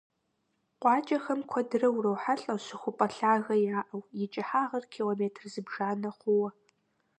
[0.81, 6.49] КъуакӀэхэм куэдрэ урохьэлӀэ щыхупӀэ лъагэ яӀэу, и кӀыхьагъыр километр зыбжанэ хъууэ.